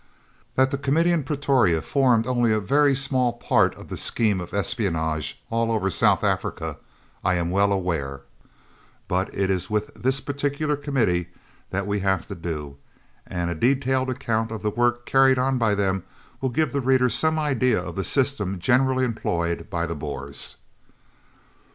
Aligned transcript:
That 0.55 0.71
the 0.71 0.79
Committee 0.79 1.11
in 1.11 1.23
Pretoria 1.23 1.79
formed 1.79 2.25
only 2.25 2.51
a 2.51 2.59
very 2.59 2.95
small 2.95 3.33
part 3.33 3.75
of 3.75 3.89
the 3.89 3.97
scheme 3.97 4.41
of 4.41 4.51
espionage 4.51 5.39
all 5.51 5.71
over 5.71 5.91
South 5.91 6.23
Africa 6.23 6.77
I 7.23 7.35
am 7.35 7.51
well 7.51 7.71
aware, 7.71 8.21
but 9.07 9.31
it 9.31 9.51
is 9.51 9.69
with 9.69 9.93
this 9.93 10.19
particular 10.19 10.75
Committee 10.75 11.27
that 11.69 11.85
we 11.85 11.99
have 11.99 12.27
to 12.29 12.33
do, 12.33 12.77
and 13.27 13.51
a 13.51 13.53
detailed 13.53 14.09
account 14.09 14.49
of 14.51 14.63
the 14.63 14.71
work 14.71 15.05
carried 15.05 15.37
out 15.37 15.59
by 15.59 15.75
them 15.75 16.01
will 16.41 16.49
give 16.49 16.73
the 16.73 16.81
reader 16.81 17.07
some 17.07 17.37
idea 17.37 17.79
of 17.79 17.95
the 17.95 18.03
system 18.03 18.57
generally 18.57 19.05
employed 19.05 19.69
by 19.69 19.85
the 19.85 19.93
Boers. 19.93 20.55